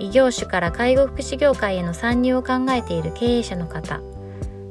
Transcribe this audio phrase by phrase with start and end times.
[0.00, 4.00] 異業種から介護福祉業界への参入を考えている経営者の方。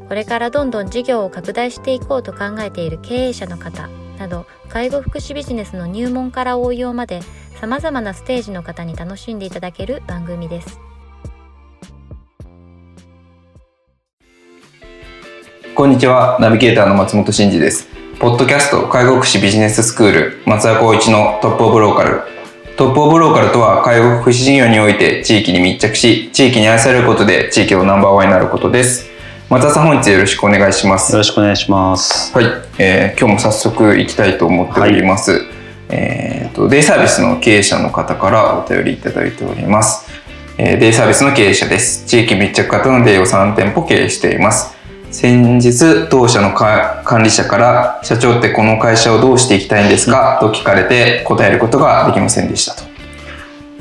[0.08, 3.90] これからどんどん事業を拡大していこうと考えている経営者の方。
[4.18, 7.22] など介護福祉ビジネスの入門から応用まで
[7.60, 10.80] さまざまなステージの方に楽しんでいただける番組です。
[15.76, 16.38] こんにちは。
[16.40, 17.88] ナビゲーターの松本真嗣です。
[18.20, 22.37] ポッドキャスト介護福祉ビジネススクール松田光一のトップオブローカル。
[22.78, 29.10] トップオブローカルとは介護福祉事業において地域に密着し地域に愛されることで地域のナンバーワンになることです。
[29.50, 31.12] 松田さん本日よろしくお願いします。
[31.12, 32.32] よろしくお願いします。
[32.38, 32.46] はい、
[32.78, 35.42] えー、今日も早速行きたいと思っております、はい、
[35.90, 40.08] えーと、デイサービスの経営者の方からお便りいただいております。
[40.60, 42.06] えー、デイサービスの経営者です。
[42.06, 44.77] 地域密着型のデイを3店舗経営しています。
[45.10, 50.38] 先日、当社の管理者から、社長ってこの会社をどうしていきたいんですか？
[50.40, 52.84] と聞かれて答えることができませんでしたと。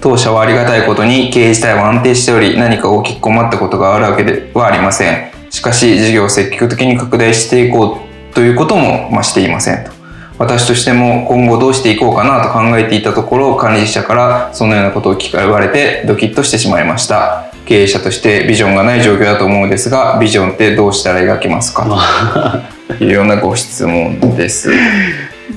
[0.00, 5.30] 当社はありがたいことに経営自体は安定しており、何か大きく困ったことがあるわけではありません。
[5.50, 9.90] しかし、事業を積極的に拡大していこうということも、ましていませんと。
[10.38, 17.45] 私としても今後どうしていこうかなと考えていたところ、管理者からそのようなことを聞かれてドキッとしてしまいました。
[17.66, 22.70] 経営者としてビジョンがない状況だと思うんですがビジョンってどうしたら描けますか？
[22.88, 24.70] というようなご質問です。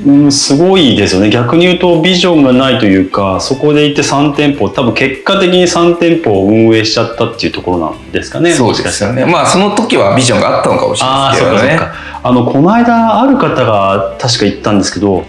[0.06, 1.30] うん、すごいですよね。
[1.30, 8.54] 逆に言うとビジョンがないというかそこで行って3店舗多分結果的に3店舗を運営しちゃったっていうところなんですかね。
[8.54, 9.26] そうですよね。
[9.26, 11.80] まあその時はビジョンがあったのかもしれないですけどね。
[12.22, 15.26] あのこの間ある方が確か言ったんですけど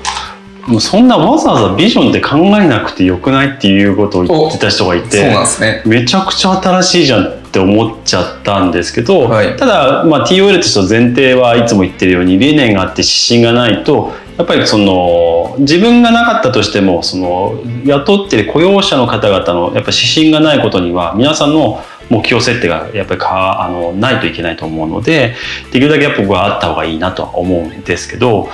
[0.71, 5.29] もうそんなわざわざビジョンで考えなくてよくないっていうことを言ってた人がいて
[5.61, 5.83] ね。
[5.85, 25.35] めちゃくちゃ新しいじゃんって思っちゃったんですけど、はい、ただ、まあ、TOL としての前提はいつも言ってるように理念があって指針がないとやっぱりその自分がなかったとしてもその雇ってる雇用者の方々のやっぱ指針がないことには皆さんの目標設定がやっぱりかあのないといけないと思うので
[25.73, 28.49] できるだけやっぱ僕はあった方がいいなとは思うんですけど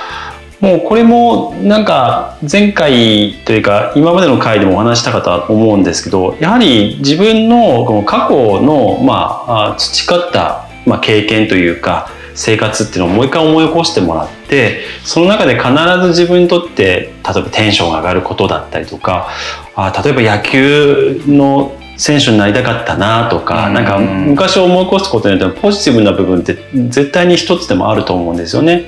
[0.60, 15.70] もうこれもなんか前回というか今までの回でもお話したかと思うんですけどやはり自分のこの過去のまあ培ったまあ経験というか生活っていうのをもう一回思い起こしてもらってその中で必
[16.02, 19.28] ず自分にとって例えばテンションが上がることだったりとか
[19.74, 26.58] あ例えば野球の選手になりたかったなとか、なんか昔思い起こすことによってポジティブな部分って
[26.88, 28.84] 絶対に一つでもあると思うんですよね。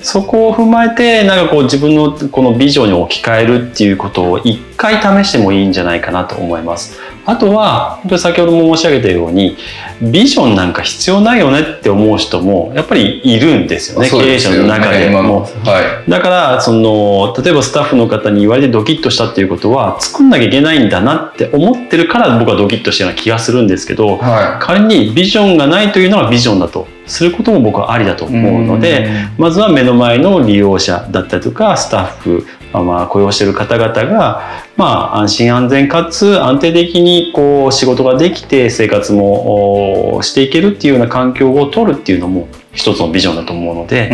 [0.00, 6.98] そこを踏まえてなんかこう自分のこのビジョンに置き換えるっていうことを一回試してもいいんじゃないかなと思います。
[7.24, 9.56] あとは本当に先ほども申し上げたように
[10.00, 32.46] ビジョンなんか必要ないよねって思う人もやっぱりいるんですよね、ね、経営者の中でも、はい、だからその例えばスタッフの方に言われてドキッとしたっていうことは作んなきゃいけないんだなって思ってるから僕はドキッとしたような気がするんですけど、はい、仮にビジョンがないというのはビジョンだとすることも僕はありだと思うのでまずは目の前の利用者だったりとかスタッフ
[32.80, 44.10] まあ、雇用している方々が、まあ、安心安全かつ安定的にこう仕事ができて生活もしていけるっていうような環境を取るっていうのも一つのビジョンだと思うので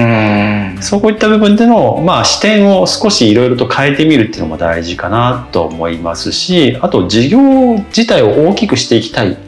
[0.83, 7.39] そういった部分での、まあ、視点を少しいろいろと変えてみるっていうのも大事かなと思いますしあと事業
[7.87, 9.39] 自体を大きくしていきたい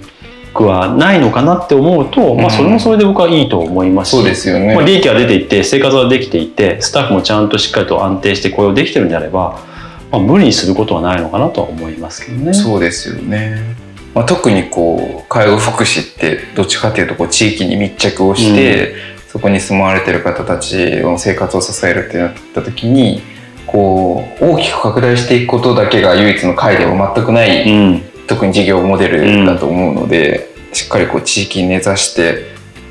[0.54, 4.74] くはないのかなって思うと、まあ、それもそれで僕はいいと思いますし、そうですよね。
[4.74, 9.69] まあ、利益が出ていって生活ができていてスタッフもちゃんとしっかりと安定して雇用できてるんであれば、
[10.10, 12.52] まあ、無理にすることはないのかなとは思いますけどね。
[12.52, 13.76] そうですよね。
[14.14, 18.96] まあ、特にこう介護福祉ってどっちかというとこう地域に密着をして、うん、
[19.28, 23.22] そこに住まわれてる方たちの生活を支えるってなった時に
[23.68, 32.50] こう大きく拡大していくことだけが唯一の解では全くない、うん、特に事業モデルだと思うので、しっかりこう地域に根ざして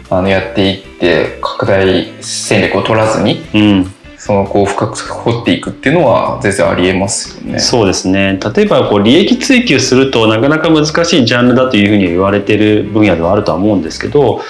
[0.09, 7.59] あのやっていって拡大戦略を取らずに、うん、そのこう深く掘っていくっていうのは全然ありえますよね。
[7.59, 8.37] そうですね。
[8.55, 14.41] 例えばこう利益追求するとなかなか難しいジャンルだというふうに言われている分野ではあるとは思うんですけど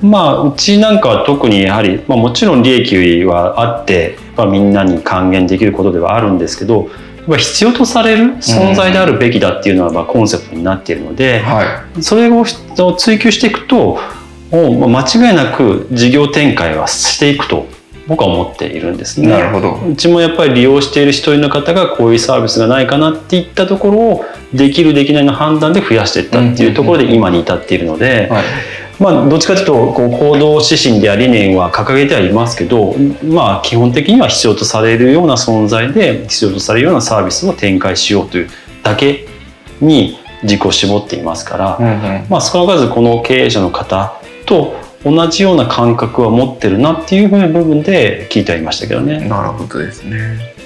[0.00, 6.88] まあうちなんかは特にやはり、まあ、もちろん利益はあって、まあ、みんなに還元できることではあるんですけど
[7.28, 12.44] ぱ必要とされる存在であるべきだっていうのはまあコンセプトになっているので、はそれを
[12.94, 13.98] 追求していくと
[14.50, 17.66] もう間違いなく事業展開はしていくと
[18.08, 19.28] 僕は思っているんですね。
[19.28, 19.78] なるほど。
[19.86, 28.44] うちもやっぱり利用している一人の方がこういうサービスがないかなっていったところをできるできないの判断で増やしていったっていうところで今に至っているので、はい。
[28.98, 38.48] まあどっちかというとこう行動指針では理念は掲げてはいますけど、まあ基本的には必要とされるような存在で必要とされるようなサービスを展開しようという
[38.82, 39.26] だけ
[39.80, 41.88] に軸を絞っていますから、うんう
[42.24, 42.26] ん。
[42.28, 44.14] まあ少なからずこの経営者の方
[44.46, 49.28] と同じような感覚は持ってるなっていうふうな部分で聞いてはいましたけどね。
[49.28, 50.56] なるほどですね。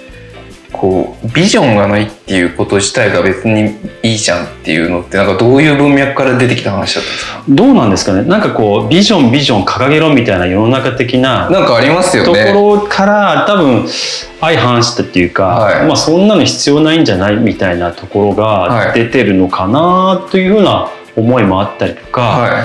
[0.72, 7.44] こうビジョンがないっていうこと自体が別にいいじゃんっていうのってなんかどういう文脈から出てきた話だったんですか？
[7.46, 8.24] どうなんですかね？
[8.24, 12.46] なんかこうビジョンビジョン掲げろみたいな世の中的ななんかありますよとね。
[12.46, 15.86] ころから多分相反したっていうか、はい。
[15.86, 17.36] まあそんなの必要ないんじゃない？
[17.36, 18.86] みたいなところはい。
[18.88, 20.26] が出てるのかな？
[20.30, 22.64] というふうな思いもあったりとか、はまあ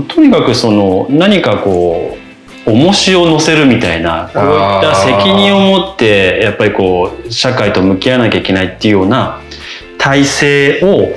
[0.00, 2.16] とにかくその何かこ
[2.66, 9.40] う重しを乗せるみたいなこういった責任を持ってやっぱりこう社会と向き合わなきゃいけないっていうような
[9.98, 11.08] 体制を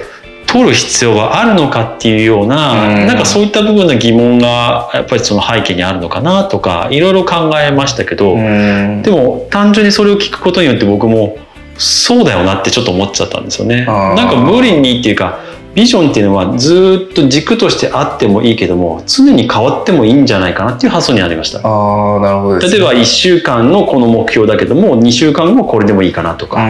[0.48, 8.36] 取る必要があるのかっていうような、うんなんかそういった部分の疑問がやっぱりその背景にあるのかなとかいろいろ考えましたけど。
[8.36, 11.38] でも単純にそれを聞くことによって僕も
[11.78, 13.86] そうだよなってちょっと思っちゃったんですよね。
[13.86, 15.40] なんか無理にっていうか
[15.76, 21.60] ビジョンっていうのはずっと軸としてあってもいいけども常に変わってもいいんじゃないかなっていう発想にありました。
[21.60, 22.80] ああ、なるほどです、ね。
[22.80, 26.66] 例えば1週間のこの目標だけども2週間後これでもいいかなとか。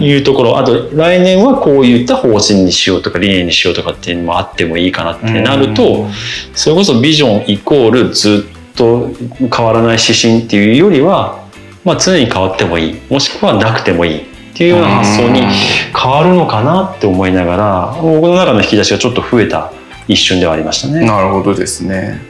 [0.00, 6.06] いうところあと来年はこういった方針にしようとか理念にしようとかっていうのもあってもいいかなってなると
[6.54, 11.44] それこそビジョンイコールずっと変わらない指針っていうよりは、
[11.84, 15.40] まあ、常に変わってもいいもしくはなくてもいいっていうような発想に
[15.92, 19.72] 変わるのかなって思いながら僕の中の引き出しがちょっと増えた
[20.06, 21.04] 一瞬ではありましたね。
[21.04, 22.20] なるほどですね。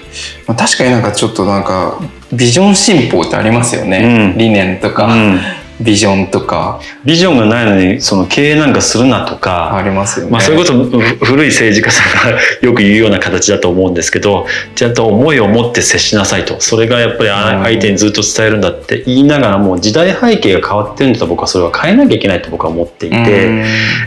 [0.47, 2.01] まあ、確かになんかちょっとなんか
[2.33, 4.33] ビジョン進歩ってありますよね。
[4.33, 5.41] うん理念とか、うん
[5.81, 10.33] ビジョンとかビジョンがないのにその経営なんかするなとか、ありますよね。
[10.33, 23.47] まあ、それこそふ古い政治家さんがよく言うような形だと思うんですけどちゃんと思いを持って接しなさいとそれがやっぱり相手にずっと伝えるんだって言いながらも時代背景が変わってるんだと僕はそれは変えなきゃいけないと僕は思っていて。
[23.47, 23.65] うん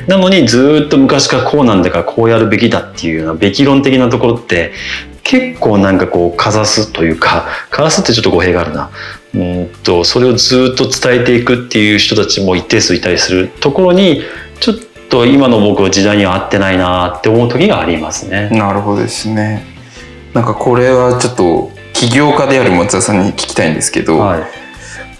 [0.07, 4.71] なのにずっと昔からこうなんだからこうやるべきだっていうようなべき論的なところって
[5.23, 8.89] 結構なんかこうかざすというかかざすってちょっと語弊があるな
[9.35, 14.21] うんとそれをずっと伝えていくっていう人たちも一定数いたりするところに
[14.59, 14.75] ちょっ
[15.09, 18.49] と今の僕は時代には合ってないなって思う時がありますね。
[18.51, 19.65] なるほどですね。
[20.33, 24.67] なんかこれはちょっと起業家である松田さんに聞きたいんですけど、はい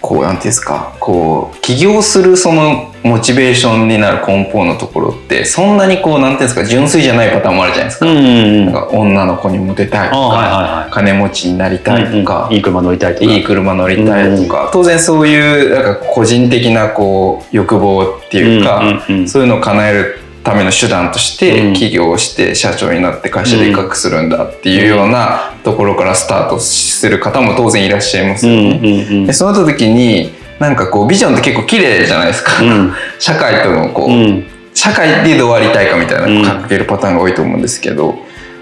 [0.00, 8.06] こうなんていうんですかこう起業するそのモチベーションになる根本のところってそんなにこうなんていうんですか純粋じゃないパターンもあるじゃないですか。
[8.06, 8.28] うんうんう
[8.62, 8.64] ん。
[8.66, 10.90] なんか女の子にモテたいとか、あはいはいはい。
[10.90, 12.54] 金持ちになりたいとか、うんうん。
[12.54, 13.24] いい車乗りたいとか。
[13.24, 19.28] いい車乗りたいとか、当然そういうなんか個人的なこう欲望っていうか、うんうんうん。
[19.28, 21.74] そういうのを叶えるための手段としてうん。
[21.74, 28.78] 起業して社長になって会社で威嚇するんだっていうようなところからスタートする方も当然いらっしゃいますうんよね。
[28.78, 32.62] うんうんでそうなった時になんかこうビジョンって結構綺麗じゃないですか。
[32.62, 32.92] うん。
[33.18, 34.46] 社会とのこう、うん。
[34.74, 36.42] 社会でどうありたいかみたいなうん。
[36.42, 38.16] のを掲げるパターンが多いと思うんですけど、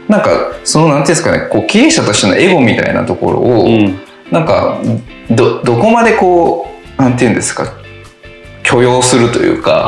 [0.08, 3.98] なんかそのなんていうんですかねこう経営者としてのエゴみたいなところを、うん。
[4.30, 4.80] なんか
[5.30, 6.66] どどこまでこ
[6.98, 7.72] うなんていうんですか
[8.62, 9.84] 許容するというか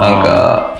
[0.00, 0.78] なんか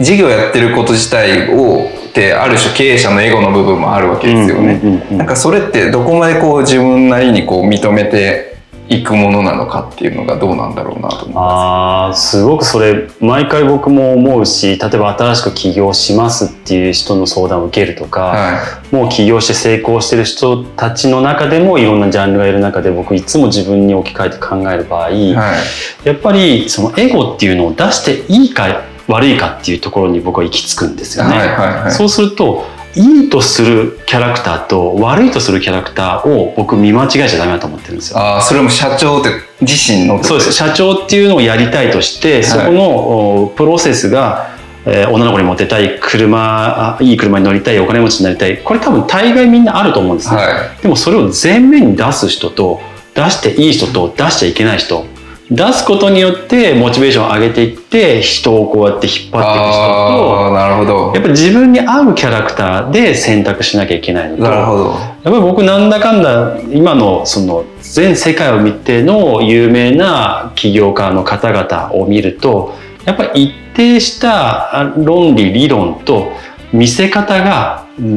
[0.00, 4.80] 事業やってること自体をってある種経営者のエゴの部分もあるわけですよね。
[4.82, 5.18] うんうんうんうん。
[5.18, 8.55] なんかそれってどこまでこう自分なりにこう認めて
[8.88, 18.96] いくものなのかっていうのがどうなんだろうなと思いまあーすごくそれ毎回僕も思うし例えば新しく起業しますっていう人の相談を受けるとか、す。
[18.96, 25.34] はもう起業して成功してる人たちの中でもいろんなジャンルがいる中で僕いつも自分に置き換えて考える場合、い。
[25.34, 25.56] はい。
[26.04, 31.36] やっぱりそのエゴっていうのを出していいか悪いかっていうところに僕は行き着くんですよね。
[31.36, 31.92] はいはいはい。
[31.92, 32.64] そうすると
[32.96, 38.18] いいとするキャラクターと悪いとするキャラクターを僕見間違えちゃダメだと思ってるんですよ。
[38.18, 40.52] ああ、それも社長って自身のそうです。
[40.52, 48.58] 社長っていうのをやりたいとして、そこのおプロセスが、えー女の子にモテたい車あいい車に乗りたいお金持ちになりたい。
[48.62, 52.80] これ多分大概みんなあると思うんですね、はでもそれを前面に出す人と
[53.14, 55.04] 出していい人と出しちゃいけない人
[55.50, 61.12] 出すことによってモチベーションを上げていって人をこうやって引っ張っていく人となるほど。
[61.14, 64.84] やっぱり自分に合うキャラクターで選択しなきゃいけないのとなるほど。
[64.84, 72.74] やっぱり僕なんだかんだ今のその全世界を見ての有名な起業家の方々を見ると
[73.04, 76.32] やっぱり一定した論理理論と
[76.72, 78.16] 見せ方が全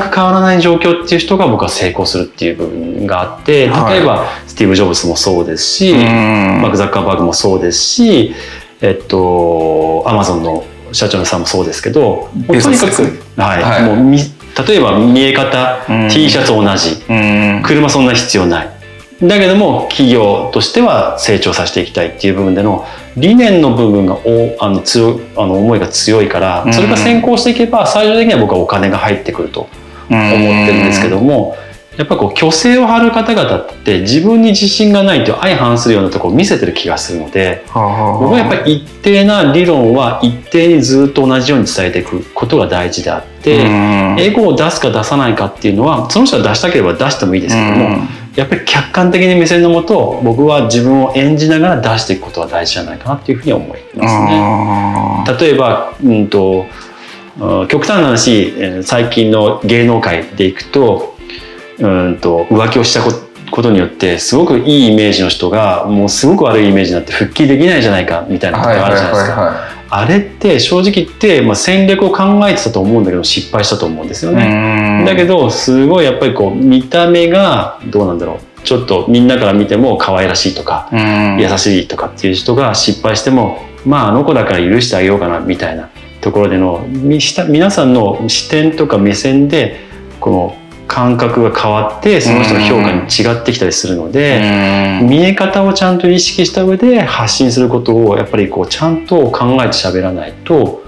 [0.00, 8.34] く変わらない状況っていう人が僕は成功するっていう部分があって例えばスティーブ・ジョブズもそうですし、マーク・ザッカーバーグもそうですし
[8.80, 13.02] えっとアマゾンの社長さんもそうですけどとにかく、
[13.36, 13.62] はい。
[13.62, 14.16] はい、もう
[14.66, 16.96] 例えば見え方 T シャツ同じ。
[17.62, 18.79] 車そんな必要ない
[19.22, 22.86] だけども企業としては成長させていきたいっていう部分での
[23.16, 29.68] 理念の部分がおあの強あの思いが強いからそれが先行していけば最終的には僕はお金が入ってくると
[30.08, 31.56] 思ってるんですけども
[31.98, 37.62] やっぱこう虚勢を張る方々って自分に自信がないと相反するようなところを見せてる気がするので
[38.20, 43.64] 僕はやっぱり一定な理論は一定にずっと同じように伝えていくことが大事であって
[44.18, 47.96] エゴを出すか出さないかっていうのはその人は出したければ出してもいいですけども
[48.40, 55.46] やっぱり客観的に目線のもと僕は自分を演じながら出していくことは大事じゃないかなっていうふうに思いますね。
[55.46, 56.64] 例えば、うんと、
[57.68, 61.16] 極端な話最近の芸能界でいくと
[61.80, 63.02] うんと浮気をした
[63.50, 69.79] ことによってすごくいいイメージの人がもうすごく悪いイメージになって復帰できないじゃないかみたいなことがあるじゃないですか。
[69.90, 75.04] あれって正直言って、まあ、戦略を考えてたと思うんだけど失敗したと思うんですよね。
[75.04, 78.50] だけどすごいやっぱりこう見た目がどうなんだろう。
[78.62, 85.88] ちょっとみんなから見ても可愛らしいとか優しいとかっていう人が失敗してもまああの子だから許してあげようかなみたいな
[86.20, 89.80] ところでの皆さんの視点とか目線で
[90.20, 90.56] この
[90.90, 100.82] 感覚が変わってその人の評価に違ってきたりするので見え方をちゃんと意識した上で発信することをやっぱりこうちゃんと考えて喋らないと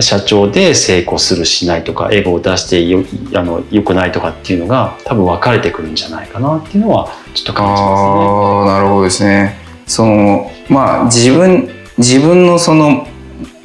[0.00, 3.02] 社長で成功するしないとかエゴを出してよ
[3.34, 8.72] あのよくないとかっていうのが多分分かれてくるんじゃないかなっていうのはちょっと感じますね。
[8.72, 9.56] なるほどですね。
[9.86, 13.06] そのまあ自分自分のその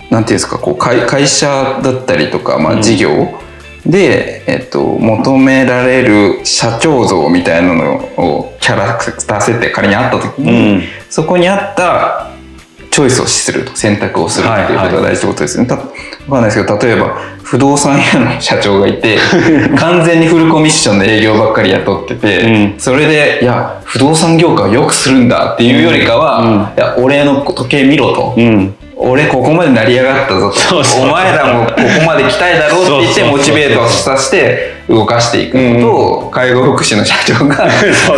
[0.10, 3.47] なんていうんですかこう会会社だったりとか、まあ、事業、うん
[3.88, 12.32] で、えっと、求められる社長像みたいなのをキャラクター設定仮にあった時に、うん、そこに合った
[12.92, 15.68] チョイスをすると選択をするっていうことが大事ってことですね。
[15.68, 19.18] はいはい、わかんないですけど例えば不動産屋の社長がいて
[19.80, 28.34] 完全にフルコミッションで営業ばっかり雇ってて、うん、それでいや不動産業界をよくするんだっていうよりかは、うん、いや俺の時計見ろと。
[28.36, 30.78] うん俺ここまで成り上がったぞと。
[30.78, 37.70] お前らもここまで来たいだろうって言ってモチベートさせて動かしていくのと、うん、介護福祉の社長が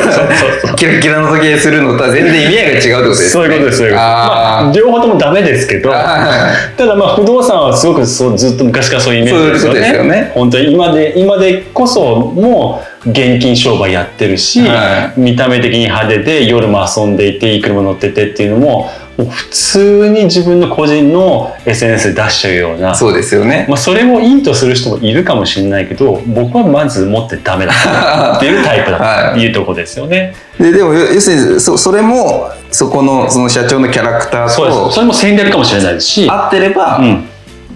[0.77, 3.29] キラキラの時計するのとは全然意味合いが違うってことですね。
[3.29, 3.95] そういうことですよ。
[3.95, 9.93] まあ、両方ともダメですけど、ただまあ不動産はすごくそうずっと昔からそういうイメージですよね。
[9.97, 10.31] よね。
[10.33, 18.89] 本当に今で今でこそもう現金商売やってるし、はい、見た目的に派手で夜も遊んでいていい車乗っててっていうのも
[19.19, 28.37] もう普通に自分の個人の SNS で出しちゃうようなそうですよね、まあ、それもいいとする人もいるかもしれないけど僕はまず持ってダメだ。
[28.37, 29.33] っていうタイプだ。
[29.33, 29.49] とい。
[29.49, 30.33] うとこですよね。
[30.57, 36.29] ででも要するにそそれもそこのその社長のキャラクターとそれも戦略かもしれないですし。
[36.29, 37.25] 合ってれば、うん、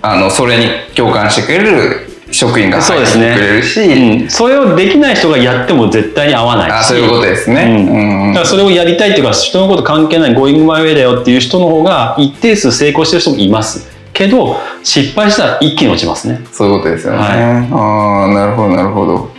[0.02, 3.74] あのそれに共感してくれる職員が入ってくれるし。
[3.74, 6.70] そ,、ねうん、それをできない人がやっても絶対に合わない。
[6.70, 13.88] しあそういうことですね、うん、だからそれをやりたいっていうか人のこと関係ない「ゴーイングマイウェイだよ」っていう人の方が一定数成功してる人もいます。
[14.14, 16.42] けど失敗したら一気に落ちますね。
[16.52, 19.30] そういうことですよね、はい、ああなるほどなるほど。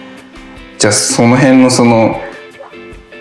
[0.79, 2.21] じゃあその辺のその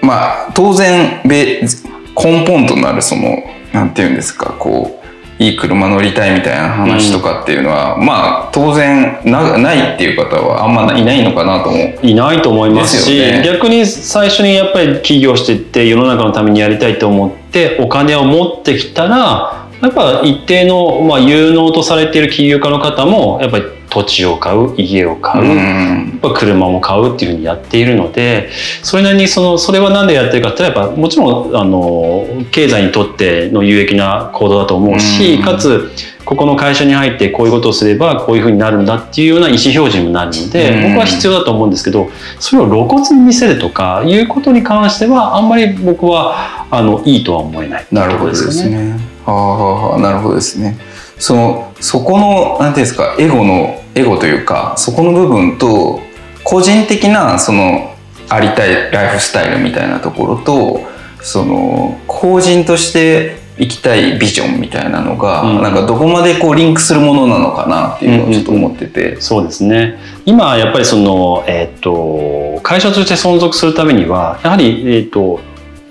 [0.01, 5.02] まあ当然根本となるそのなんていうんですかこう
[5.40, 28.50] いい車乗りたいみたいな話とかっていうのは、うん、まあ当然なないっていう方はあんまいないのかなと思ういないと思いますし、ね、逆に最初にやっぱり起業していって世の中のためにやりたいと思ってお金を持ってきたらやっぱ一定の、まあ、有能とされている起業家の方もやっぱり土地を買う家を買う、うん、車も買うっていうふうにやっているので
[28.81, 35.91] それなりにそのそれは何でやってるかってやっぱもちろんあの経済にとっての有益な行動だと思うし、うん、かつ
[36.25, 42.09] ここの会社に入ってこういうことをすればこういうふうになるんだっていうような意思表示にもなるので、うん、僕は必要だと思うんですけど
[42.39, 48.97] それを露骨に見せるとかいうことに関してはあんまり僕はあのいいとは思えない、なるほどですね。
[49.25, 50.79] はあ、なるほどですね。
[51.19, 56.01] そのそこのなんていうんですかエゴのエゴというかそこの部分と
[56.43, 57.95] 個人的なその
[58.29, 60.81] ありたいライフスタイルみたいなところと
[61.21, 70.00] その法人として行きたいビジョンみたいなのが、うん、なんかどこまでこうリンクするものなのかなっていうのをちょっと思ってて、うんうん、そうですね。
[70.25, 75.39] 今やっぱりその、えーと、会社として存続するためにはやはり、えーと、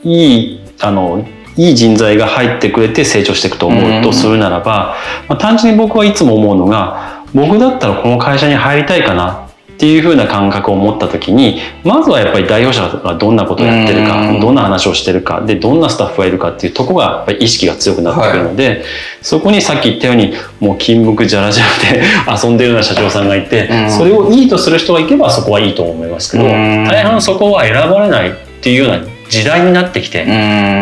[0.03, 1.25] いいあの
[1.57, 4.97] いい人材が入ってくれて成長していくと思うとするならば、
[5.29, 9.49] まあ、単純に僕はいつも思うのが僕だったらこの会社に入りたいかな
[9.83, 18.85] っていう風な感覚を持った時にまずはやっぱり代表者がどんなことをやってるかどんな話をしてるかでどんなスタッフがいるかっていうとこがやっぱり意識が強くなってくるので、はい、
[19.23, 22.03] そこにさっき言ったようにもう金木じゃらじゃらで
[22.47, 29.01] 遊んでるような社長さんがいてそれをいいとする人がいけばそこはいいと思いますけど大半そこは選ばれないっていうような
[29.33, 30.25] 時代になってきて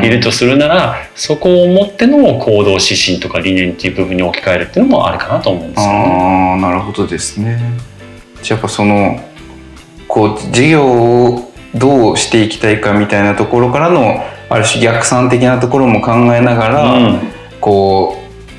[0.05, 6.55] いるとするならそこをもっての行動指針とか理念っていう部分に置き換えるっていうのもあるかなと思うんですよね。
[6.57, 7.61] あなるほどですね。
[8.49, 9.21] やっぱその
[10.09, 17.21] こう事業をどうしていきたいかみたいなところからのある種逆算的なところも考えながら、うん、
[17.61, 18.17] こ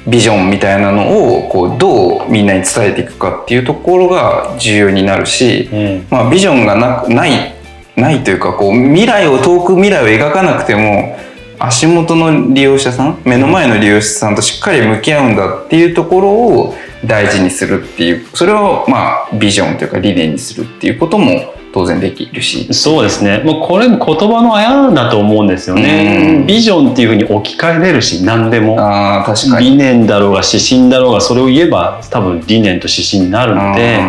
[0.08, 7.61] うビジョンみたいなのをこうどうみんなに伝えていくかっていうところが重要になるし、うん、まあ、ビジョンがなない
[8.02, 11.18] ないというかこう未来を遠く未来を描かなくても
[11.60, 16.74] 足元の利用者さん目の前の利用者さんとしっかり向き合うんだっていうところを
[17.06, 22.74] 大事にするっていうそれをまあビジョンというか理念にするっていうことも当然できるし。
[22.74, 23.42] そうですね。
[23.46, 28.76] もうこれ言葉のあやだと思うんですよね、ビジョンっていうふうに置き換えれるし何でも。
[28.80, 29.72] あ確かに。
[29.72, 34.00] 理念だろうが指針だろうがそれを言えば多分理念と指針になるので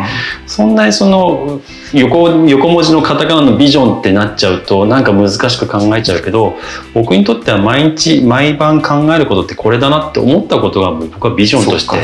[0.47, 1.61] そんなにその
[1.93, 6.57] 横横文字のカタカナのビジョンってなっちゃうとなんか難しく考えちゃうけど
[6.95, 11.97] 僕にとっては毎日毎晩考えることってこれだなって思ったことが僕はビジョンとして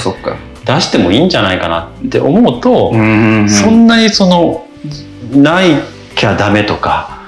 [0.65, 4.68] 出してもいいんじゃないかなって思うと、そんなにその
[5.33, 5.81] ない
[6.15, 7.19] きゃダメとか。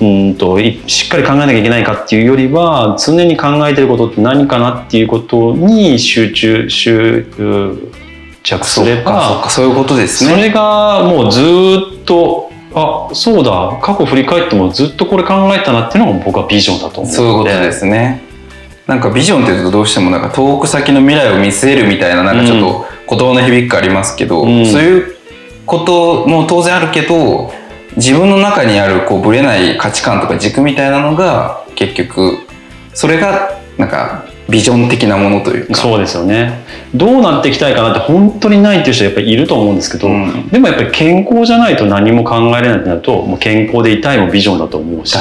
[0.00, 7.26] うんとしっかり考えなきゃいけないかっていうよりは常に考えてることって何かなっていうことに集中集
[8.42, 10.30] 着すればそういうことですね。
[10.30, 18.20] それがもうずっとあそうだ過去振り返ってもずっとこれ考えたなっていうのが僕はビジョンだと思うそういうことですね。
[18.86, 25.15] なんかビジョンっていうとどうしてもなんか遠く先の未来を見据えるみたいななんかちょっと言葉の響きがありますけど、うん、そういう
[25.66, 27.52] ことも当然あるけど
[27.96, 32.38] 自分の中にあるこうぶれない価値観とか軸みたいなのが結局
[32.94, 35.74] それがなんかビジョン的なものというか。
[35.74, 36.64] そうですよね。
[36.94, 45.16] どうなっていきたいかなって本当にないっていう人はやっぱりいると思うんですけど、うん、でもやっぱり健康じゃないと何も考えれないってなるともう健康でいたいもビジョンだと思うし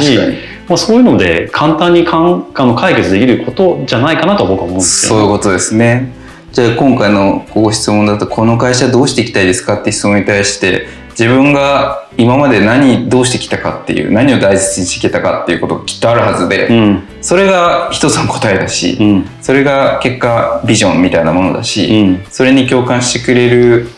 [0.68, 6.12] まあ、そういうので簡単にかんあの解決できることじゃないかなと僕は思うんですよ、そういうことですね
[6.56, 23.90] じゃあ今回のご質問だとこの会社どうしていきたいですかって質問に対して自分が今まで何どうしてきたかっていう何を大切にしてきたかっていうことがきっとあるはずで、うん、それが一つの答えだし、うん、それが結果ビジョンみたいなものだし、うん、それに共感してくれる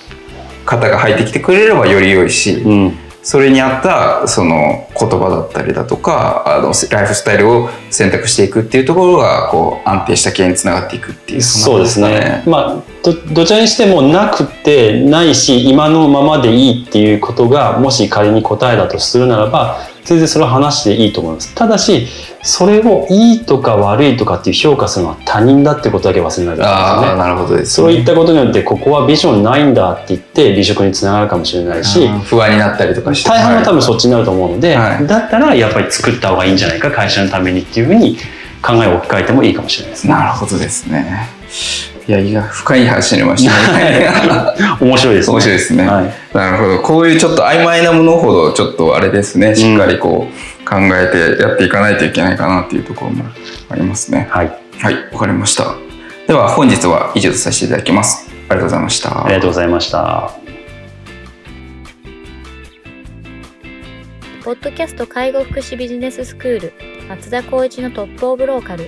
[0.66, 2.64] 方が入ってきてくれればより良いし、
[3.28, 12.44] それに合ったその言葉だったりだとかあのライフスタイルを選択していくっていうところがこう安定した経営につながっていくっていうそうですね。
[12.48, 21.54] まあどどちらにしてもなくてないし今のままでいいっていうことがもし仮に答えだとするならば全然それは話でいいと思います。
[21.54, 22.08] ただし
[22.42, 27.18] それをいいとか悪いとかっていう評価するのは他人だってことだけ忘れないでくださいね。
[27.18, 38.16] なるほどです、ね、そういったことによってここはビジョンないんだって言って離職につながるかもしれないし不安になったりとかして大半は多分そっちになると思うので、はい、だったらやっぱり作った方がいいんじゃないか会社のためにっていうふうに
[38.62, 40.14] 考えを置き換えてもいいかもしれないですね。
[40.14, 41.28] なるほどですね。
[42.08, 44.10] いや、いや、深い話になりましたね。
[44.80, 45.34] 面白いですね。
[45.34, 46.14] 面白いですね、はい。
[46.34, 46.80] なるほど。
[46.80, 53.26] こういうちょっと曖昧なものほど、ちょっとあれですね、しっかりこう、考えてやっていかないといけないかなっていうところも
[53.70, 54.28] ありますね。
[54.30, 54.52] はい。
[54.80, 55.76] はい、わかりました。
[56.28, 58.30] では本日は以上とさせていただきます。
[58.50, 59.26] ありがとうございました。
[59.26, 60.32] ありがとうございました。
[64.46, 66.74] ポッドキャスト介護福祉ビジネススクール
[67.10, 68.88] 松田光一のトップオブローカル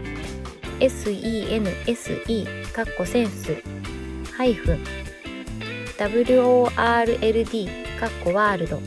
[0.81, 3.55] sense かっこセンス
[4.35, 4.83] ハイフン
[5.97, 7.67] world
[7.99, 8.81] かっこワールド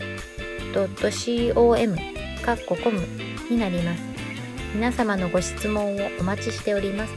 [1.55, 1.97] .com
[2.43, 3.01] かっこコム
[3.49, 4.03] になります。
[4.75, 7.13] 皆様のご質問をお待ちしております。